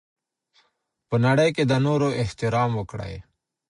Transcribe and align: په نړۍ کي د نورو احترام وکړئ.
په 1.09 1.15
نړۍ 1.25 1.49
کي 1.55 1.63
د 1.65 1.73
نورو 1.85 2.07
احترام 2.21 2.71
وکړئ. 2.75 3.15